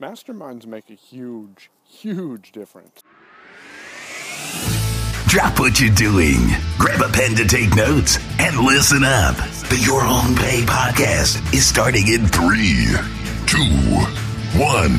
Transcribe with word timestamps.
Masterminds 0.00 0.66
make 0.66 0.90
a 0.90 0.94
huge, 0.94 1.70
huge 1.82 2.52
difference. 2.52 3.02
Drop 5.26 5.58
what 5.58 5.80
you're 5.80 5.94
doing. 5.94 6.36
Grab 6.78 7.00
a 7.00 7.08
pen 7.08 7.34
to 7.36 7.46
take 7.46 7.74
notes 7.74 8.18
and 8.38 8.58
listen 8.58 9.04
up. 9.04 9.36
The 9.70 9.82
Your 9.82 10.02
Own 10.02 10.36
Pay 10.36 10.62
podcast 10.66 11.54
is 11.54 11.64
starting 11.64 12.08
in 12.08 12.26
three, 12.26 12.88
two, 13.46 13.64
one. 14.60 14.92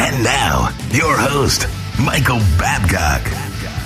And 0.00 0.24
now, 0.24 0.70
your 0.90 1.18
host, 1.18 1.66
Michael 2.02 2.40
Babcock. 2.58 3.22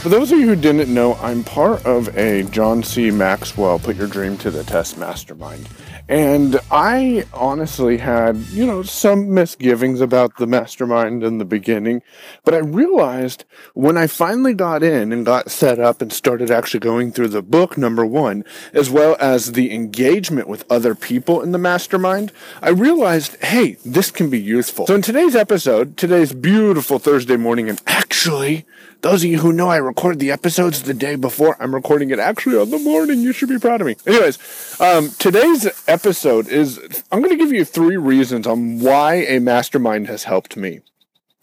For 0.03 0.09
those 0.09 0.31
of 0.31 0.39
you 0.39 0.47
who 0.47 0.57
didn't 0.57 0.95
know, 0.95 1.15
I'm 1.17 1.43
part 1.43 1.85
of 1.85 2.17
a 2.17 2.45
John 2.45 2.85
C. 2.85 3.11
Maxwell 3.11 3.81
Put 3.81 3.97
Your 3.97 4.07
Dream 4.07 4.39
to 4.39 4.53
the 4.53 4.63
Test 4.63 4.99
mastermind. 4.99 5.69
And 6.09 6.59
I 6.71 7.27
honestly 7.35 7.99
had, 7.99 8.37
you 8.49 8.65
know, 8.65 8.83
some 8.83 9.35
misgivings 9.35 10.01
about 10.01 10.39
the 10.39 10.47
mastermind 10.47 11.23
in 11.23 11.37
the 11.37 11.45
beginning. 11.45 12.03
But 12.45 12.55
I 12.55 12.59
realized 12.59 13.45
when 13.75 13.99
I 13.99 14.07
finally 14.07 14.55
got 14.55 14.83
in 14.83 15.13
and 15.13 15.27
got 15.27 15.51
set 15.51 15.79
up 15.79 16.01
and 16.01 16.11
started 16.11 16.51
actually 16.51 16.81
going 16.81 17.13
through 17.13 17.29
the 17.29 17.43
book, 17.43 17.77
number 17.77 18.07
one, 18.07 18.43
as 18.73 18.89
well 18.89 19.19
as 19.21 19.53
the 19.53 19.75
engagement 19.75 20.49
with 20.49 20.65
other 20.71 20.95
people 20.95 21.43
in 21.43 21.53
the 21.53 21.59
mastermind, 21.59 22.33
I 22.63 22.71
realized, 22.71 23.37
hey, 23.45 23.77
this 23.85 24.11
can 24.11 24.31
be 24.31 24.41
useful. 24.41 24.87
So 24.87 24.95
in 24.95 25.03
today's 25.03 25.37
episode, 25.37 25.99
today's 25.99 26.33
beautiful 26.33 26.99
Thursday 26.99 27.37
morning, 27.37 27.69
and 27.69 27.83
actually, 27.87 28.65
those 29.03 29.23
of 29.23 29.31
you 29.31 29.39
who 29.39 29.53
know 29.53 29.69
I 29.69 29.77
record 29.77 30.19
the 30.19 30.33
episodes 30.33 30.83
the 30.83 30.95
day 30.95 31.17
before, 31.17 31.57
I'm 31.61 31.75
recording 31.75 32.11
it 32.11 32.19
actually 32.19 32.57
on 32.57 32.71
the 32.71 32.79
morning. 32.79 33.21
You 33.21 33.33
should 33.33 33.49
be 33.49 33.59
proud 33.59 33.81
of 33.81 33.87
me. 33.87 33.97
Anyways, 34.07 34.81
um, 34.81 35.11
today's 35.19 35.67
episode 35.87 35.98
is 36.05 37.05
I'm 37.11 37.21
going 37.21 37.37
to 37.37 37.45
give 37.45 37.53
you 37.53 37.65
three 37.65 37.97
reasons 37.97 38.47
on 38.47 38.81
why 38.81 39.17
a 39.17 39.39
mastermind 39.39 40.09
has 40.09 40.25
helped 40.25 40.57
me. 40.57 40.81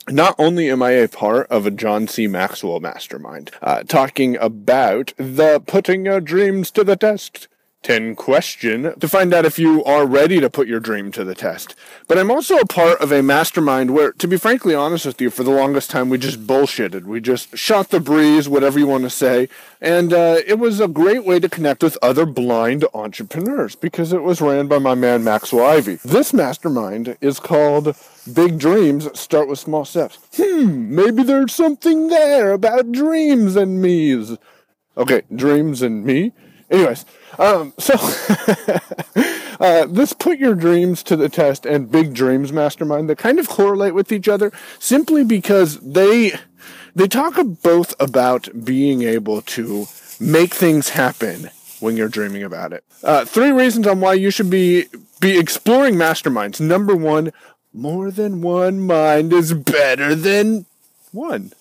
Not 0.08 0.36
only 0.38 0.70
am 0.70 0.84
I 0.84 0.91
a 0.91 1.08
part 1.08 1.48
of 1.48 1.66
a 1.66 1.72
John 1.72 2.08
C. 2.08 2.27
Maxwell 2.27 2.80
mastermind, 2.80 3.49
uh, 3.62 3.84
talking 3.84 4.38
about 4.38 5.13
the 5.18 5.60
putting 5.66 6.05
your 6.05 6.21
dreams 6.21 6.70
to 6.71 6.84
the 6.84 6.96
test 6.96 7.48
10 7.86 8.16
question 8.16 9.00
to 9.00 9.08
find 9.08 9.32
out 9.32 9.46
if 9.46 9.60
you 9.60 9.84
are 9.84 10.08
ready 10.08 10.40
to 10.40 10.50
put 10.50 10.68
your 10.68 10.80
dream 10.80 11.12
to 11.12 11.24
the 11.24 11.36
test. 11.36 11.76
But 12.08 12.18
I'm 12.18 12.32
also 12.32 12.58
a 12.58 12.66
part 12.66 13.00
of 13.00 13.12
a 13.12 13.22
mastermind 13.22 13.94
where, 13.94 14.12
to 14.14 14.28
be 14.28 14.38
frankly 14.38 14.74
honest 14.74 15.05
with 15.05 15.22
you, 15.22 15.30
for 15.30 15.44
the 15.44 15.52
longest 15.52 15.91
time 15.91 16.10
we 16.10 16.18
just 16.18 16.48
bullshitted. 16.48 17.04
We 17.04 17.22
just 17.22 17.56
shot 17.56 17.90
the 17.90 18.00
breeze, 18.00 18.50
whatever 18.50 18.80
you 18.80 18.88
want 18.88 19.04
to 19.04 19.12
say. 19.12 19.50
And 19.80 20.13
uh, 20.13 20.38
it 20.48 20.58
was 20.58 20.80
a 20.80 20.88
great 20.88 21.26
way 21.26 21.40
to 21.40 21.48
connect 21.48 21.84
with 21.84 21.96
other 22.02 22.26
blind 22.26 22.86
entrepreneurs 22.96 23.76
because 23.76 24.12
it 24.12 24.24
was 24.24 24.41
ran 24.41 24.68
by 24.68 24.80
my 24.80 24.96
man 24.96 25.24
Maxwell 25.24 25.68
Ivey. 25.68 26.00
This 26.04 26.34
mastermind 26.34 27.16
is 27.22 27.40
called 27.40 27.96
Big 28.34 28.58
Dreams 28.58 29.08
Start 29.18 29.48
with 29.48 29.60
Small 29.60 29.86
Steps. 29.86 30.18
Hmm, 30.36 30.96
maybe 30.96 31.22
there's 31.22 31.54
something 31.54 32.08
there 32.08 32.52
about 32.52 32.91
dreams 32.91 33.56
and 33.56 33.80
me's. 33.80 34.38
Okay, 34.98 35.22
dreams 35.36 35.84
and 35.84 36.04
me. 36.04 36.32
Anyways, 36.70 37.05
um, 37.38 37.74
so 37.77 37.94
uh, 39.60 39.85
this 39.85 40.13
put 40.13 40.40
your 40.40 40.55
dreams 40.55 41.04
to 41.04 41.16
the 41.16 41.30
test 41.30 41.66
and 41.66 41.91
big 41.91 42.13
dreams 42.13 42.52
mastermind 42.52 43.10
that 43.10 43.18
kind 43.18 43.40
of 43.40 43.48
correlate 43.48 43.94
with 43.94 44.12
each 44.12 44.27
other 44.27 44.52
simply 44.80 45.24
because 45.24 45.80
they 45.80 46.34
they 46.96 47.07
talk 47.07 47.35
both 47.62 47.94
about 47.99 48.48
being 48.63 49.04
able 49.04 49.41
to 49.41 49.85
make 50.20 50.54
things 50.54 50.90
happen 50.90 51.52
when 51.80 51.98
you're 51.98 52.10
dreaming 52.10 52.44
about 52.44 52.74
it. 52.74 52.84
Uh, 53.04 53.26
three 53.26 53.52
reasons 53.52 53.85
on 53.85 54.00
why 54.00 54.13
you 54.13 54.32
should 54.32 54.50
be 54.50 54.85
be 55.20 55.38
exploring 55.38 55.96
masterminds. 55.96 56.60
Number 56.60 56.96
one, 56.96 57.32
more 57.74 58.10
than 58.10 58.41
one 58.41 58.79
mind 58.79 59.34
is 59.34 59.54
better 59.54 60.16
than 60.16 60.66
one. 61.12 61.52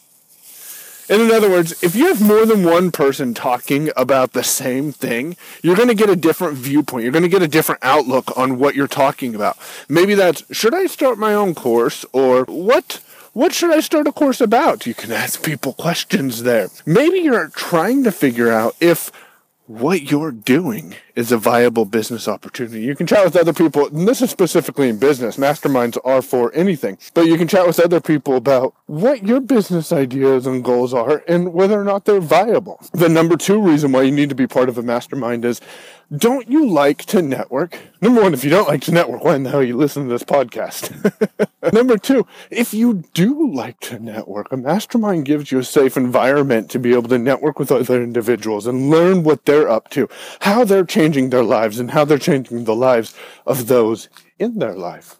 And 1.08 1.20
in 1.20 1.30
other 1.30 1.50
words, 1.50 1.82
if 1.82 1.94
you 1.94 2.06
have 2.06 2.20
more 2.20 2.46
than 2.46 2.64
one 2.64 2.90
person 2.90 3.34
talking 3.34 3.90
about 3.96 4.32
the 4.32 4.42
same 4.42 4.92
thing, 4.92 5.36
you're 5.62 5.76
going 5.76 5.88
to 5.88 5.94
get 5.94 6.08
a 6.08 6.16
different 6.16 6.56
viewpoint. 6.56 7.02
You're 7.02 7.12
going 7.12 7.22
to 7.22 7.28
get 7.28 7.42
a 7.42 7.48
different 7.48 7.84
outlook 7.84 8.36
on 8.36 8.58
what 8.58 8.74
you're 8.74 8.88
talking 8.88 9.34
about. 9.34 9.58
Maybe 9.88 10.14
that's 10.14 10.44
should 10.54 10.74
I 10.74 10.86
start 10.86 11.18
my 11.18 11.34
own 11.34 11.54
course 11.54 12.04
or 12.12 12.44
what 12.44 13.00
what 13.32 13.52
should 13.52 13.72
I 13.72 13.80
start 13.80 14.06
a 14.06 14.12
course 14.12 14.40
about? 14.40 14.86
You 14.86 14.94
can 14.94 15.10
ask 15.10 15.44
people 15.44 15.72
questions 15.72 16.44
there. 16.44 16.68
Maybe 16.86 17.18
you're 17.18 17.48
trying 17.48 18.04
to 18.04 18.12
figure 18.12 18.50
out 18.50 18.76
if 18.80 19.10
what 19.66 20.02
you're 20.02 20.32
doing 20.32 20.94
is 21.14 21.30
a 21.30 21.38
viable 21.38 21.84
business 21.84 22.26
opportunity. 22.26 22.80
You 22.80 22.96
can 22.96 23.06
chat 23.06 23.24
with 23.24 23.36
other 23.36 23.52
people, 23.52 23.86
and 23.86 24.08
this 24.08 24.20
is 24.20 24.30
specifically 24.30 24.88
in 24.88 24.98
business. 24.98 25.36
Masterminds 25.36 25.98
are 26.04 26.22
for 26.22 26.52
anything, 26.54 26.98
but 27.14 27.26
you 27.26 27.36
can 27.36 27.48
chat 27.48 27.66
with 27.66 27.78
other 27.78 28.00
people 28.00 28.36
about 28.36 28.74
what 28.86 29.24
your 29.24 29.40
business 29.40 29.92
ideas 29.92 30.46
and 30.46 30.64
goals 30.64 30.92
are 30.92 31.22
and 31.28 31.52
whether 31.52 31.80
or 31.80 31.84
not 31.84 32.04
they're 32.04 32.20
viable. 32.20 32.80
The 32.92 33.08
number 33.08 33.36
two 33.36 33.60
reason 33.60 33.92
why 33.92 34.02
you 34.02 34.12
need 34.12 34.28
to 34.28 34.34
be 34.34 34.46
part 34.46 34.68
of 34.68 34.78
a 34.78 34.82
mastermind 34.82 35.44
is 35.44 35.60
don't 36.14 36.48
you 36.48 36.68
like 36.68 37.04
to 37.06 37.22
network? 37.22 37.78
Number 38.00 38.20
one, 38.20 38.34
if 38.34 38.44
you 38.44 38.50
don't 38.50 38.68
like 38.68 38.82
to 38.82 38.92
network, 38.92 39.24
why 39.24 39.36
in 39.36 39.42
the 39.42 39.50
hell 39.50 39.60
are 39.60 39.64
you 39.64 39.76
listen 39.76 40.04
to 40.04 40.10
this 40.10 40.22
podcast? 40.22 40.92
Number 41.72 41.96
two, 41.96 42.26
if 42.50 42.74
you 42.74 43.04
do 43.14 43.50
like 43.52 43.80
to 43.80 43.98
network, 43.98 44.52
a 44.52 44.56
mastermind 44.56 45.24
gives 45.24 45.50
you 45.50 45.58
a 45.58 45.64
safe 45.64 45.96
environment 45.96 46.70
to 46.72 46.78
be 46.78 46.92
able 46.92 47.08
to 47.08 47.18
network 47.18 47.58
with 47.58 47.72
other 47.72 48.02
individuals 48.02 48.66
and 48.66 48.90
learn 48.90 49.22
what 49.22 49.46
they're 49.46 49.68
up 49.68 49.88
to, 49.90 50.08
how 50.40 50.64
they're 50.64 50.84
changing 51.04 51.28
their 51.28 51.44
lives, 51.44 51.78
and 51.78 51.90
how 51.90 52.04
they're 52.04 52.18
changing 52.18 52.64
the 52.64 52.74
lives 52.74 53.14
of 53.46 53.66
those 53.66 54.08
in 54.38 54.58
their 54.58 54.74
life. 54.74 55.16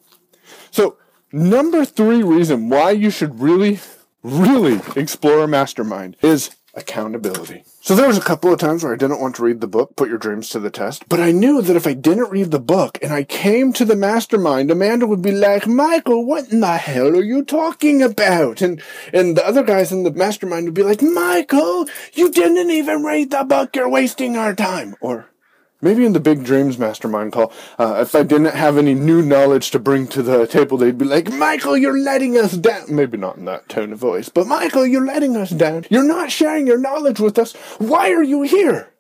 So, 0.71 0.97
number 1.31 1.85
three 1.85 2.23
reason 2.23 2.71
why 2.71 2.93
you 2.93 3.11
should 3.11 3.39
really, 3.39 3.81
really 4.23 4.81
explore 4.97 5.45
a 5.45 5.49
mastermind 5.49 6.17
is 6.23 6.57
accountability. 6.73 7.65
So 7.83 7.95
there 7.95 8.09
was 8.09 8.17
a 8.17 8.23
couple 8.23 8.53
of 8.53 8.59
times 8.59 8.83
where 8.83 8.95
I 8.95 8.97
didn't 8.97 9.21
want 9.21 9.37
to 9.37 9.45
read 9.45 9.61
the 9.61 9.69
book, 9.69 9.95
Put 9.95 10.09
Your 10.09 10.19
Dreams 10.19 10.49
to 10.49 10.59
the 10.59 10.71
Test, 10.71 11.07
but 11.09 11.21
I 11.21 11.33
knew 11.33 11.61
that 11.61 11.77
if 11.77 11.87
I 11.87 11.93
didn't 11.93 12.31
read 12.31 12.51
the 12.51 12.59
book 12.59 12.99
and 13.03 13.13
I 13.13 13.25
came 13.25 13.75
to 13.75 13.85
the 13.85 13.95
mastermind, 13.95 14.71
Amanda 14.71 15.07
would 15.07 15.23
be 15.23 15.33
like, 15.33 15.67
Michael, 15.67 16.25
what 16.25 16.51
in 16.51 16.61
the 16.61 16.79
hell 16.79 17.09
are 17.09 17.23
you 17.23 17.45
talking 17.45 18.03
about? 18.03 18.63
And, 18.63 18.83
and 19.13 19.37
the 19.37 19.47
other 19.47 19.63
guys 19.63 19.93
in 19.93 20.03
the 20.03 20.13
mastermind 20.13 20.65
would 20.65 20.75
be 20.75 20.83
like, 20.83 21.03
Michael, 21.03 21.87
you 22.15 22.31
didn't 22.31 22.71
even 22.71 23.05
read 23.05 23.31
the 23.31 23.45
book, 23.45 23.77
you're 23.77 23.89
wasting 23.89 24.37
our 24.37 24.55
time. 24.55 24.97
Or, 25.01 25.29
Maybe 25.85 26.07
in 26.07 26.15
the 26.15 26.21
Big 26.21 26.45
Dreams 26.45 26.79
Mastermind 26.79 27.33
call, 27.33 27.53
uh, 27.79 27.99
if 28.01 28.15
I 28.15 28.23
didn't 28.23 28.55
have 28.55 28.79
any 28.79 28.95
new 28.95 29.21
knowledge 29.21 29.71
to 29.73 29.79
bring 29.79 30.07
to 30.09 30.23
the 30.23 30.47
table, 30.47 30.79
they'd 30.79 30.97
be 30.97 31.05
like, 31.05 31.31
Michael, 31.31 31.77
you're 31.77 32.01
letting 32.01 32.39
us 32.39 32.53
down. 32.53 32.87
Maybe 32.89 33.19
not 33.19 33.37
in 33.37 33.45
that 33.45 33.69
tone 33.69 33.93
of 33.93 33.99
voice, 33.99 34.31
but 34.31 34.47
Michael, 34.47 34.87
you're 34.87 35.05
letting 35.05 35.37
us 35.37 35.51
down. 35.51 35.85
You're 35.91 36.03
not 36.03 36.33
sharing 36.33 36.67
your 36.67 36.79
knowledge 36.79 37.21
with 37.21 37.39
us. 37.39 37.53
Why 37.77 38.13
are 38.13 38.23
you 38.23 38.41
here? 38.41 38.95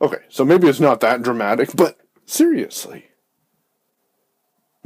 Okay, 0.00 0.22
so 0.28 0.44
maybe 0.44 0.68
it's 0.68 0.78
not 0.78 1.00
that 1.00 1.22
dramatic, 1.22 1.70
but 1.74 1.98
seriously. 2.24 3.06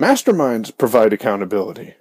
Masterminds 0.01 0.75
provide 0.77 1.13
accountability. 1.13 1.97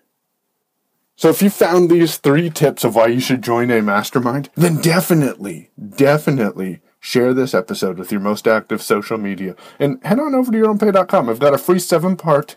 So 1.17 1.27
if 1.27 1.41
you 1.41 1.49
found 1.49 1.91
these 1.91 2.15
three 2.15 2.49
tips 2.49 2.85
of 2.85 2.95
why 2.95 3.07
you 3.07 3.19
should 3.19 3.41
join 3.41 3.69
a 3.69 3.81
mastermind, 3.81 4.49
then 4.55 4.77
definitely, 4.77 5.71
definitely 5.77 6.79
share 7.03 7.33
this 7.33 7.53
episode 7.53 7.99
with 7.99 8.13
your 8.13 8.21
most 8.21 8.47
active 8.47 8.81
social 8.81 9.17
media, 9.17 9.55
and 9.77 10.01
head 10.05 10.19
on 10.19 10.33
over 10.33 10.51
to 10.51 10.57
yourownpay.com. 10.57 11.29
I've 11.29 11.37
got 11.37 11.53
a 11.53 11.57
free 11.57 11.77
seven 11.77 12.15
part 12.15 12.55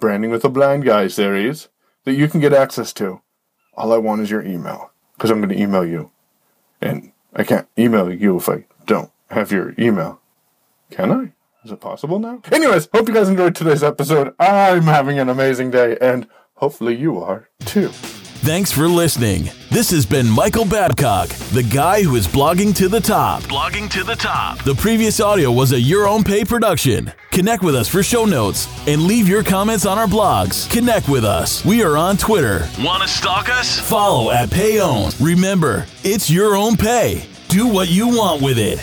Branding 0.00 0.30
with 0.30 0.44
a 0.44 0.48
Blind 0.48 0.84
Guy 0.84 1.06
series 1.08 1.68
that 2.04 2.14
you 2.14 2.28
can 2.28 2.40
get 2.40 2.54
access 2.54 2.92
to. 2.94 3.20
All 3.74 3.92
I 3.92 3.98
want 3.98 4.22
is 4.22 4.30
your 4.30 4.42
email, 4.44 4.90
because 5.14 5.30
I'm 5.30 5.38
going 5.40 5.50
to 5.50 5.62
email 5.62 5.84
you. 5.84 6.10
And 6.80 7.12
I 7.34 7.44
can't 7.44 7.68
email 7.78 8.10
you 8.10 8.36
if 8.38 8.48
I 8.48 8.64
don't 8.86 9.10
have 9.30 9.52
your 9.52 9.74
email. 9.78 10.20
Can 10.90 11.12
I? 11.12 11.32
Is 11.64 11.70
it 11.70 11.80
possible 11.80 12.18
now? 12.18 12.40
Anyways, 12.50 12.88
hope 12.94 13.08
you 13.08 13.14
guys 13.14 13.28
enjoyed 13.28 13.54
today's 13.54 13.82
episode. 13.82 14.34
I'm 14.40 14.84
having 14.84 15.18
an 15.18 15.28
amazing 15.28 15.70
day, 15.70 15.98
and 16.00 16.26
hopefully 16.54 16.96
you 16.96 17.18
are 17.22 17.50
too. 17.66 17.88
Thanks 17.88 18.72
for 18.72 18.88
listening. 18.88 19.50
This 19.70 19.90
has 19.90 20.06
been 20.06 20.26
Michael 20.26 20.64
Babcock, 20.64 21.28
the 21.52 21.62
guy 21.62 22.02
who 22.02 22.16
is 22.16 22.26
blogging 22.26 22.74
to 22.76 22.88
the 22.88 23.00
top. 23.00 23.42
Blogging 23.42 23.90
to 23.90 24.02
the 24.02 24.14
top. 24.14 24.62
The 24.64 24.74
previous 24.74 25.20
audio 25.20 25.52
was 25.52 25.72
a 25.72 25.80
Your 25.80 26.08
Own 26.08 26.24
Pay 26.24 26.46
production. 26.46 27.12
Connect 27.32 27.62
with 27.62 27.74
us 27.74 27.86
for 27.86 28.02
show 28.02 28.24
notes 28.24 28.66
and 28.88 29.02
leave 29.02 29.28
your 29.28 29.44
comments 29.44 29.84
on 29.84 29.98
our 29.98 30.06
blogs. 30.06 30.70
Connect 30.70 31.10
with 31.10 31.22
us. 31.22 31.66
We 31.66 31.82
are 31.82 31.98
on 31.98 32.16
Twitter. 32.16 32.66
Want 32.80 33.02
to 33.02 33.08
stalk 33.08 33.50
us? 33.50 33.78
Follow 33.78 34.30
at 34.30 34.48
Payown. 34.48 35.14
Remember, 35.20 35.86
it's 36.02 36.30
your 36.30 36.56
own 36.56 36.74
pay. 36.74 37.28
Do 37.48 37.66
what 37.68 37.90
you 37.90 38.08
want 38.08 38.40
with 38.40 38.58
it. 38.58 38.82